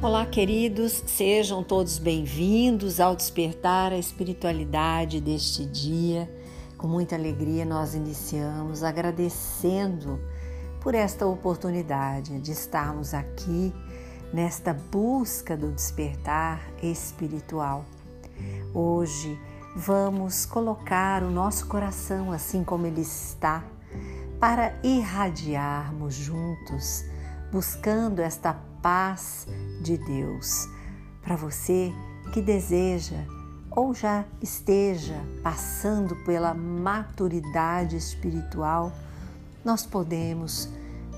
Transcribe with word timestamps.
Olá, 0.00 0.24
queridos, 0.24 1.02
sejam 1.08 1.64
todos 1.64 1.98
bem-vindos 1.98 3.00
ao 3.00 3.16
despertar 3.16 3.92
a 3.92 3.98
espiritualidade 3.98 5.20
deste 5.20 5.66
dia. 5.66 6.30
Com 6.76 6.86
muita 6.86 7.16
alegria, 7.16 7.64
nós 7.64 7.96
iniciamos 7.96 8.84
agradecendo 8.84 10.20
por 10.80 10.94
esta 10.94 11.26
oportunidade 11.26 12.38
de 12.38 12.52
estarmos 12.52 13.12
aqui 13.12 13.74
nesta 14.32 14.72
busca 14.72 15.56
do 15.56 15.72
despertar 15.72 16.60
espiritual. 16.80 17.84
Hoje 18.72 19.36
vamos 19.74 20.46
colocar 20.46 21.24
o 21.24 21.30
nosso 21.30 21.66
coração 21.66 22.30
assim 22.30 22.62
como 22.62 22.86
ele 22.86 23.00
está 23.00 23.64
para 24.38 24.78
irradiarmos 24.84 26.14
juntos, 26.14 27.04
buscando 27.50 28.20
esta 28.20 28.67
paz 28.82 29.46
de 29.82 29.96
Deus. 29.98 30.68
Para 31.22 31.36
você 31.36 31.92
que 32.32 32.40
deseja 32.40 33.24
ou 33.70 33.94
já 33.94 34.24
esteja 34.42 35.16
passando 35.42 36.16
pela 36.24 36.54
maturidade 36.54 37.96
espiritual, 37.96 38.92
nós 39.64 39.86
podemos 39.86 40.68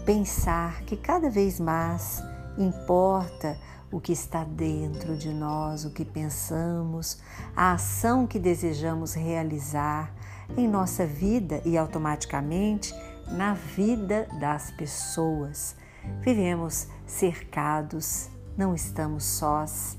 pensar 0.04 0.82
que 0.82 0.96
cada 0.96 1.30
vez 1.30 1.60
mais 1.60 2.22
importa 2.58 3.56
o 3.92 4.00
que 4.00 4.12
está 4.12 4.44
dentro 4.44 5.16
de 5.16 5.30
nós, 5.30 5.84
o 5.84 5.90
que 5.90 6.04
pensamos, 6.04 7.18
a 7.56 7.72
ação 7.72 8.26
que 8.26 8.38
desejamos 8.38 9.14
realizar 9.14 10.12
em 10.56 10.68
nossa 10.68 11.06
vida 11.06 11.60
e 11.64 11.76
automaticamente 11.76 12.94
na 13.28 13.54
vida 13.54 14.28
das 14.38 14.70
pessoas. 14.72 15.76
Vivemos 16.20 16.88
cercados, 17.06 18.28
não 18.56 18.74
estamos 18.74 19.24
sós. 19.24 19.98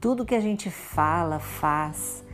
Tudo 0.00 0.24
que 0.24 0.34
a 0.34 0.40
gente 0.40 0.70
fala, 0.70 1.38
faz, 1.38 2.24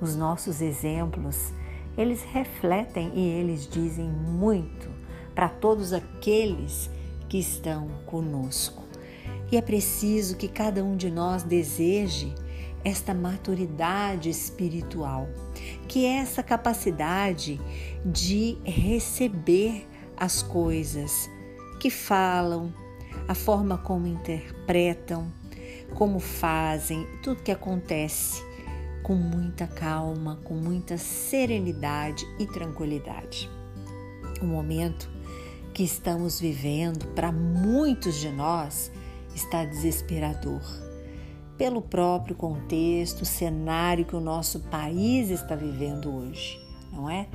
os 0.00 0.14
nossos 0.14 0.60
exemplos, 0.60 1.52
eles 1.96 2.22
refletem 2.22 3.10
e 3.14 3.28
eles 3.28 3.66
dizem 3.66 4.08
muito 4.08 4.88
para 5.34 5.48
todos 5.48 5.92
aqueles 5.92 6.90
que 7.28 7.38
estão 7.38 7.88
conosco. 8.06 8.84
E 9.50 9.56
é 9.56 9.62
preciso 9.62 10.36
que 10.36 10.48
cada 10.48 10.84
um 10.84 10.96
de 10.96 11.10
nós 11.10 11.42
deseje 11.42 12.34
esta 12.84 13.12
maturidade 13.12 14.30
espiritual, 14.30 15.28
que 15.88 16.04
é 16.04 16.18
essa 16.18 16.42
capacidade 16.42 17.60
de 18.04 18.58
receber 18.64 19.86
as 20.16 20.42
coisas 20.42 21.28
que 21.78 21.90
falam, 21.90 22.72
a 23.28 23.34
forma 23.34 23.78
como 23.78 24.06
interpretam, 24.06 25.32
como 25.94 26.20
fazem, 26.20 27.06
tudo 27.22 27.42
que 27.42 27.50
acontece 27.50 28.44
com 29.02 29.14
muita 29.14 29.66
calma, 29.66 30.36
com 30.42 30.54
muita 30.54 30.98
serenidade 30.98 32.26
e 32.38 32.46
tranquilidade. 32.46 33.48
O 34.42 34.46
momento 34.46 35.08
que 35.72 35.82
estamos 35.82 36.40
vivendo, 36.40 37.06
para 37.14 37.30
muitos 37.30 38.16
de 38.16 38.30
nós, 38.30 38.90
está 39.34 39.64
desesperador. 39.64 40.62
Pelo 41.56 41.80
próprio 41.80 42.34
contexto, 42.34 43.24
cenário 43.24 44.04
que 44.04 44.16
o 44.16 44.20
nosso 44.20 44.60
país 44.60 45.30
está 45.30 45.54
vivendo 45.54 46.14
hoje, 46.14 46.60
não 46.92 47.08
é? 47.08 47.28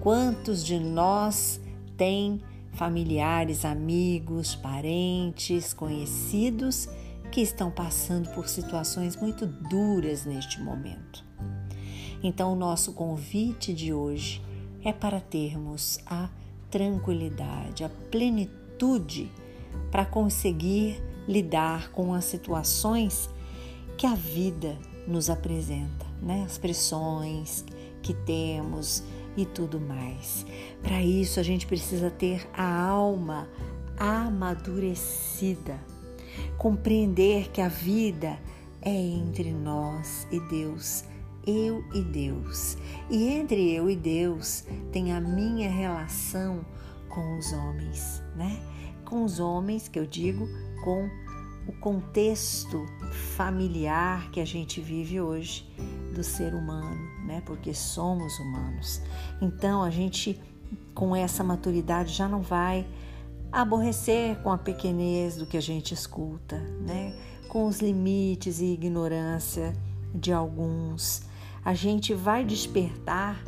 Quantos 0.00 0.64
de 0.64 0.78
nós 0.78 1.60
têm 1.96 2.40
familiares, 2.76 3.64
amigos, 3.64 4.54
parentes, 4.54 5.72
conhecidos 5.72 6.88
que 7.32 7.40
estão 7.40 7.70
passando 7.70 8.28
por 8.30 8.48
situações 8.48 9.16
muito 9.16 9.46
duras 9.46 10.24
neste 10.24 10.60
momento. 10.60 11.24
Então, 12.22 12.52
o 12.52 12.56
nosso 12.56 12.92
convite 12.92 13.72
de 13.72 13.92
hoje 13.92 14.42
é 14.84 14.92
para 14.92 15.20
termos 15.20 15.98
a 16.06 16.28
tranquilidade, 16.70 17.82
a 17.82 17.88
plenitude 18.10 19.30
para 19.90 20.04
conseguir 20.04 21.02
lidar 21.26 21.90
com 21.90 22.14
as 22.14 22.24
situações 22.24 23.28
que 23.96 24.06
a 24.06 24.14
vida 24.14 24.78
nos 25.06 25.30
apresenta, 25.30 26.06
né? 26.20 26.44
As 26.44 26.58
pressões 26.58 27.64
que 28.02 28.12
temos, 28.12 29.02
e 29.36 29.44
tudo 29.44 29.80
mais. 29.80 30.46
Para 30.82 31.02
isso, 31.02 31.38
a 31.38 31.42
gente 31.42 31.66
precisa 31.66 32.10
ter 32.10 32.48
a 32.52 32.80
alma 32.80 33.48
amadurecida, 33.98 35.78
compreender 36.58 37.50
que 37.50 37.60
a 37.60 37.68
vida 37.68 38.38
é 38.82 38.94
entre 38.94 39.52
nós 39.52 40.26
e 40.30 40.40
Deus, 40.40 41.04
eu 41.46 41.84
e 41.94 42.02
Deus. 42.02 42.76
E 43.10 43.28
entre 43.28 43.72
eu 43.72 43.90
e 43.90 43.96
Deus 43.96 44.64
tem 44.92 45.12
a 45.12 45.20
minha 45.20 45.70
relação 45.70 46.64
com 47.08 47.38
os 47.38 47.52
homens, 47.52 48.22
né? 48.34 48.60
Com 49.04 49.24
os 49.24 49.40
homens, 49.40 49.88
que 49.88 49.98
eu 49.98 50.06
digo, 50.06 50.48
com 50.84 51.08
o 51.66 51.72
contexto 51.80 52.86
familiar 53.36 54.30
que 54.30 54.40
a 54.40 54.44
gente 54.44 54.80
vive 54.80 55.20
hoje 55.20 55.68
do 56.14 56.22
ser 56.22 56.54
humano, 56.54 57.15
né? 57.26 57.42
Porque 57.44 57.74
somos 57.74 58.38
humanos. 58.38 59.02
Então 59.42 59.82
a 59.82 59.90
gente 59.90 60.40
com 60.94 61.14
essa 61.14 61.44
maturidade 61.44 62.12
já 62.12 62.26
não 62.26 62.40
vai 62.40 62.86
aborrecer 63.52 64.36
com 64.42 64.50
a 64.50 64.58
pequenez 64.58 65.36
do 65.36 65.46
que 65.46 65.56
a 65.56 65.60
gente 65.60 65.92
escuta, 65.92 66.58
né? 66.80 67.14
Com 67.48 67.66
os 67.66 67.80
limites 67.80 68.60
e 68.60 68.66
ignorância 68.66 69.72
de 70.14 70.32
alguns. 70.32 71.22
A 71.64 71.74
gente 71.74 72.14
vai 72.14 72.44
despertar 72.44 73.42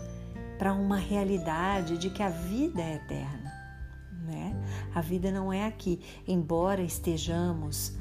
para 0.58 0.72
uma 0.72 0.96
realidade 0.96 1.96
de 1.98 2.10
que 2.10 2.22
a 2.22 2.28
vida 2.28 2.82
é 2.82 2.96
eterna, 2.96 3.52
né? 4.24 4.54
A 4.94 5.00
vida 5.00 5.30
não 5.30 5.52
é 5.52 5.66
aqui, 5.66 6.00
embora 6.26 6.82
estejamos 6.82 7.92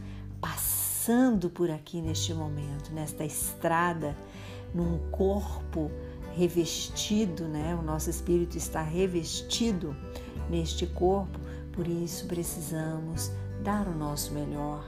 passando 0.41 1.49
por 1.49 1.69
aqui 1.69 2.01
neste 2.01 2.33
momento, 2.33 2.91
nesta 2.91 3.23
estrada, 3.23 4.15
num 4.73 4.99
corpo 5.11 5.91
revestido, 6.35 7.47
né? 7.47 7.75
O 7.79 7.83
nosso 7.83 8.09
espírito 8.09 8.57
está 8.57 8.81
revestido 8.81 9.95
neste 10.49 10.85
corpo, 10.87 11.39
por 11.71 11.87
isso 11.87 12.25
precisamos 12.27 13.31
dar 13.63 13.87
o 13.87 13.95
nosso 13.95 14.33
melhor, 14.33 14.85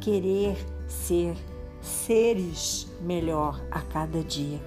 querer 0.00 0.56
ser 0.86 1.36
seres 1.80 2.88
melhor 3.00 3.62
a 3.70 3.80
cada 3.80 4.22
dia, 4.22 4.60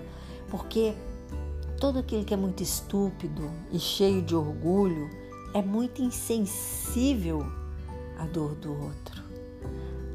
porque 0.50 0.94
todo 1.79 2.00
aquele 2.00 2.23
que 2.23 2.34
é 2.34 2.38
muito 2.38 2.63
estúpido 2.63 3.50
e 3.72 3.79
cheio 3.79 4.22
de 4.22 4.35
orgulho 4.35 5.09
é 5.53 5.61
muito 5.61 6.01
insensível 6.01 7.45
à 8.17 8.25
dor 8.25 8.56
do 8.56 8.72
outro 8.72 9.22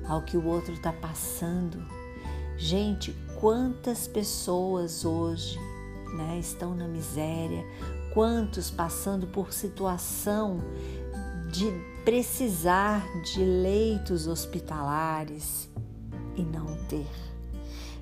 ao 0.08 0.22
que 0.22 0.36
o 0.36 0.44
outro 0.46 0.72
está 0.72 0.92
passando. 0.92 1.84
Gente, 2.56 3.14
quantas 3.40 4.08
pessoas 4.08 5.04
hoje 5.04 5.58
né, 6.16 6.38
estão 6.38 6.74
na 6.74 6.88
miséria, 6.88 7.64
quantos 8.12 8.70
passando 8.70 9.26
por 9.26 9.52
situação 9.52 10.60
de 11.50 11.70
precisar 12.04 13.04
de 13.22 13.44
leitos 13.44 14.26
hospitalares 14.26 15.68
e 16.36 16.42
não 16.42 16.66
ter. 16.88 17.06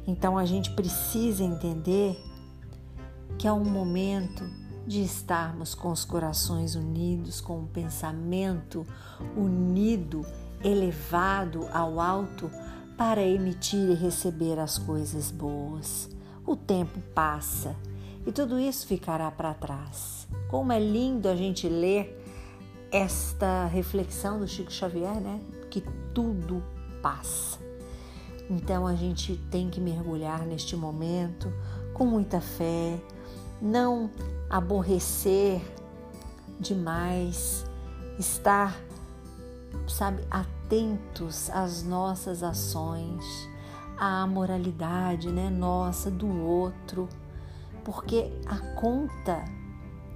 Então 0.06 0.36
a 0.36 0.44
gente 0.44 0.70
precisa 0.72 1.42
entender 1.42 2.16
que 3.38 3.48
é 3.48 3.52
um 3.52 3.64
momento 3.64 4.44
de 4.86 5.02
estarmos 5.02 5.74
com 5.74 5.90
os 5.90 6.04
corações 6.04 6.74
unidos, 6.74 7.40
com 7.40 7.60
o 7.60 7.66
pensamento 7.66 8.86
unido 9.36 10.24
elevado 10.62 11.66
ao 11.72 12.00
alto 12.00 12.50
para 12.96 13.22
emitir 13.22 13.90
e 13.90 13.94
receber 13.94 14.58
as 14.58 14.78
coisas 14.78 15.30
boas. 15.30 16.08
O 16.46 16.54
tempo 16.54 17.00
passa 17.14 17.74
e 18.26 18.32
tudo 18.32 18.58
isso 18.58 18.86
ficará 18.86 19.30
para 19.30 19.54
trás. 19.54 20.26
Como 20.48 20.72
é 20.72 20.78
lindo 20.78 21.28
a 21.28 21.34
gente 21.34 21.68
ler 21.68 22.22
esta 22.92 23.66
reflexão 23.66 24.38
do 24.38 24.46
Chico 24.46 24.72
Xavier, 24.72 25.20
né? 25.20 25.40
Que 25.70 25.80
tudo 26.14 26.62
passa. 27.02 27.58
Então 28.48 28.86
a 28.86 28.94
gente 28.94 29.36
tem 29.50 29.68
que 29.68 29.80
mergulhar 29.80 30.46
neste 30.46 30.76
momento 30.76 31.52
com 31.92 32.04
muita 32.04 32.40
fé, 32.40 32.98
não 33.60 34.10
aborrecer 34.50 35.60
demais, 36.60 37.64
estar 38.18 38.76
sabe, 39.88 40.22
atentos 40.74 41.50
às 41.50 41.84
nossas 41.84 42.42
ações, 42.42 43.48
à 43.96 44.26
moralidade, 44.26 45.30
né, 45.30 45.48
nossa, 45.48 46.10
do 46.10 46.26
outro, 46.26 47.08
porque 47.84 48.32
a 48.46 48.58
conta 48.74 49.44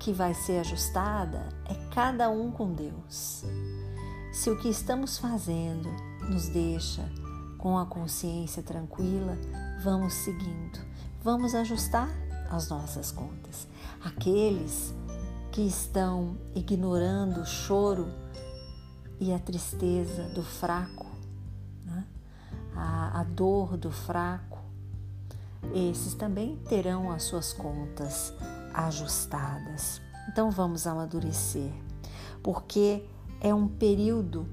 que 0.01 0.13
vai 0.13 0.35
ser 0.35 0.59
ajustada 0.59 1.49
é 1.65 1.75
cada 1.95 2.29
um 2.29 2.51
com 2.51 2.73
Deus. 2.73 3.45
Se 4.33 4.51
o 4.51 4.59
que 4.59 4.69
estamos 4.69 5.17
fazendo 5.19 5.89
nos 6.29 6.49
deixa 6.49 7.09
com 7.57 7.79
a 7.79 7.87
consciência 7.87 8.63
tranquila, 8.63 9.39
vamos 9.83 10.13
seguindo, 10.13 10.81
vamos 11.23 11.55
ajustar 11.55 12.09
as 12.51 12.69
nossas 12.69 13.13
contas. 13.13 13.69
Aqueles 14.05 14.93
que 15.53 15.63
estão 15.63 16.37
ignorando 16.55 17.43
o 17.43 17.47
choro 17.47 18.09
e 19.21 19.33
a 19.33 19.39
tristeza 19.39 20.25
do 20.29 20.43
fraco, 20.43 21.07
né? 21.85 22.05
a, 22.75 23.21
a 23.21 23.25
dor 23.25 23.77
do 23.77 23.91
fraco, 23.91 24.59
esses 25.75 26.15
também 26.15 26.57
terão 26.69 27.11
as 27.11 27.25
suas 27.25 27.53
contas 27.53 28.33
ajustadas. 28.73 30.01
Então 30.31 30.51
vamos 30.51 30.87
amadurecer, 30.87 31.73
porque 32.43 33.05
é 33.41 33.53
um 33.53 33.67
período 33.67 34.47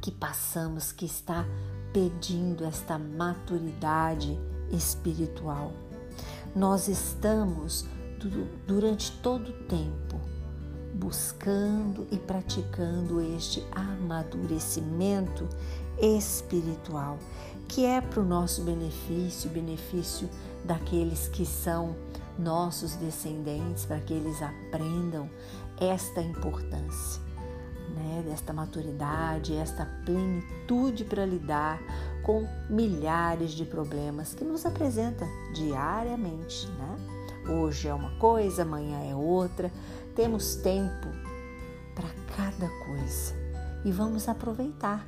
que 0.00 0.10
passamos 0.10 0.92
que 0.92 1.06
está 1.06 1.44
pedindo 1.92 2.64
esta 2.64 2.98
maturidade 2.98 4.38
espiritual. 4.70 5.72
Nós 6.54 6.88
estamos 6.88 7.86
durante 8.66 9.12
todo 9.20 9.50
o 9.50 9.64
tempo 9.64 10.11
buscando 10.92 12.06
e 12.10 12.18
praticando 12.18 13.20
este 13.20 13.64
amadurecimento 13.72 15.48
espiritual, 16.00 17.18
que 17.68 17.84
é 17.84 18.00
para 18.00 18.20
o 18.20 18.24
nosso 18.24 18.62
benefício, 18.62 19.50
benefício 19.50 20.28
daqueles 20.64 21.28
que 21.28 21.46
são 21.46 21.94
nossos 22.38 22.94
descendentes, 22.96 23.84
para 23.84 24.00
que 24.00 24.12
eles 24.12 24.40
aprendam 24.42 25.28
esta 25.80 26.20
importância, 26.20 27.20
né, 27.94 28.22
desta 28.26 28.52
maturidade, 28.52 29.54
esta 29.54 29.86
plenitude 30.04 31.04
para 31.04 31.24
lidar 31.24 31.80
com 32.22 32.46
milhares 32.70 33.52
de 33.52 33.64
problemas 33.64 34.34
que 34.34 34.44
nos 34.44 34.64
apresenta 34.64 35.26
diariamente, 35.54 36.66
né? 36.68 37.11
Hoje 37.48 37.88
é 37.88 37.94
uma 37.94 38.10
coisa, 38.18 38.62
amanhã 38.62 38.98
é 39.10 39.14
outra. 39.14 39.72
Temos 40.14 40.54
tempo 40.56 41.08
para 41.94 42.08
cada 42.36 42.68
coisa 42.84 43.34
e 43.84 43.90
vamos 43.90 44.28
aproveitar 44.28 45.06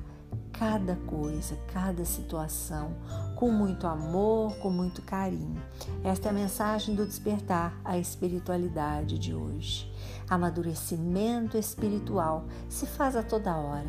cada 0.52 0.96
coisa, 1.06 1.56
cada 1.72 2.04
situação 2.04 2.96
com 3.36 3.50
muito 3.50 3.86
amor, 3.86 4.56
com 4.58 4.70
muito 4.70 5.02
carinho. 5.02 5.60
Esta 6.02 6.28
é 6.28 6.30
a 6.30 6.34
mensagem 6.34 6.94
do 6.94 7.06
despertar 7.06 7.78
a 7.84 7.98
espiritualidade 7.98 9.18
de 9.18 9.34
hoje. 9.34 9.92
Amadurecimento 10.28 11.58
espiritual 11.58 12.46
se 12.68 12.86
faz 12.86 13.16
a 13.16 13.22
toda 13.22 13.56
hora, 13.56 13.88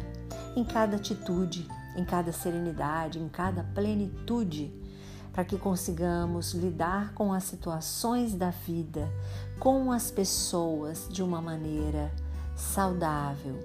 em 0.56 0.64
cada 0.64 0.98
atitude, 0.98 1.68
em 1.96 2.04
cada 2.04 2.32
serenidade, 2.32 3.20
em 3.20 3.30
cada 3.30 3.64
plenitude 3.64 4.74
para 5.36 5.44
que 5.44 5.58
consigamos 5.58 6.54
lidar 6.54 7.14
com 7.14 7.34
as 7.34 7.44
situações 7.44 8.34
da 8.34 8.52
vida, 8.52 9.12
com 9.60 9.92
as 9.92 10.10
pessoas 10.10 11.10
de 11.10 11.22
uma 11.22 11.42
maneira 11.42 12.10
saudável, 12.56 13.60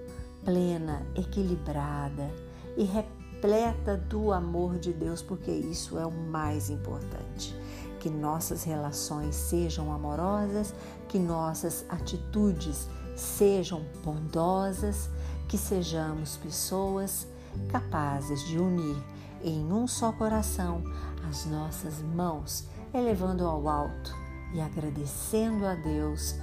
plena, 0.44 1.06
equilibrada 1.14 2.28
e 2.76 2.82
repleta 2.82 3.96
do 3.96 4.32
amor 4.32 4.80
de 4.80 4.92
Deus, 4.92 5.22
porque 5.22 5.52
isso 5.52 5.96
é 5.96 6.04
o 6.04 6.10
mais 6.10 6.70
importante. 6.70 7.54
Que 8.00 8.10
nossas 8.10 8.64
relações 8.64 9.36
sejam 9.36 9.92
amorosas, 9.92 10.74
que 11.06 11.20
nossas 11.20 11.84
atitudes 11.88 12.88
sejam 13.14 13.86
bondosas, 14.02 15.08
que 15.46 15.56
sejamos 15.56 16.36
pessoas 16.36 17.28
capazes 17.68 18.44
de 18.48 18.58
unir 18.58 19.00
em 19.42 19.72
um 19.72 19.86
só 19.86 20.12
coração 20.12 20.82
as 21.28 21.46
nossas 21.46 22.00
mãos, 22.02 22.66
elevando 22.92 23.46
ao 23.46 23.68
alto 23.68 24.14
e 24.52 24.60
agradecendo 24.60 25.66
a 25.66 25.74
Deus 25.74 26.34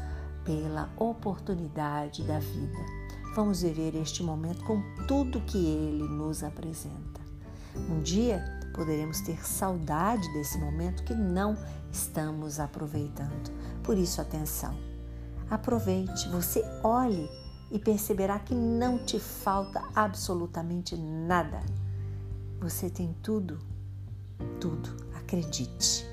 pela 0.43 0.89
oportunidade 0.97 2.23
da 2.23 2.39
vida. 2.39 2.77
Vamos 3.35 3.61
viver 3.61 3.95
este 3.95 4.23
momento 4.23 4.63
com 4.63 4.81
tudo 5.07 5.41
que 5.41 5.57
Ele 5.57 6.07
nos 6.07 6.43
apresenta. 6.43 7.21
Um 7.89 8.01
dia 8.01 8.43
poderemos 8.73 9.21
ter 9.21 9.45
saudade 9.45 10.31
desse 10.33 10.57
momento 10.57 11.03
que 11.03 11.13
não 11.13 11.57
estamos 11.91 12.59
aproveitando. 12.59 13.51
Por 13.83 13.97
isso, 13.97 14.21
atenção. 14.21 14.75
Aproveite, 15.49 16.29
você 16.29 16.63
olhe 16.83 17.29
e 17.71 17.79
perceberá 17.79 18.39
que 18.39 18.55
não 18.55 18.97
te 18.97 19.19
falta 19.19 19.83
absolutamente 19.95 20.95
nada. 20.95 21.61
Você 22.59 22.89
tem 22.89 23.15
tudo 23.21 23.59
tudo, 24.59 24.89
acredite. 25.15 26.05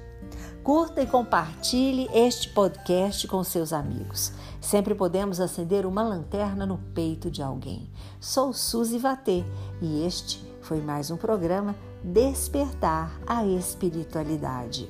Curta 0.62 1.02
e 1.02 1.06
compartilhe 1.06 2.08
este 2.14 2.48
podcast 2.48 3.28
com 3.28 3.44
seus 3.44 3.72
amigos. 3.72 4.32
Sempre 4.60 4.94
podemos 4.94 5.38
acender 5.38 5.84
uma 5.84 6.02
lanterna 6.02 6.64
no 6.64 6.78
peito 6.94 7.30
de 7.30 7.42
alguém. 7.42 7.90
Sou 8.18 8.52
Suzy 8.54 8.98
Vatê 8.98 9.44
e 9.82 10.06
este 10.06 10.42
foi 10.62 10.80
mais 10.80 11.10
um 11.10 11.18
programa 11.18 11.76
Despertar 12.02 13.20
a 13.26 13.44
Espiritualidade. 13.46 14.88